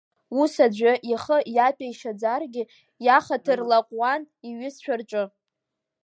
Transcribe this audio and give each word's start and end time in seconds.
Ус 0.41 0.53
аӡәы 0.65 0.91
ихы 1.11 1.37
иаҭәеишьаӡаргьы, 1.55 2.63
иаҳаҭыр 3.05 3.59
лаҟәуан 3.69 4.21
иҩызцәа 4.47 4.93
рҿы. 4.99 5.23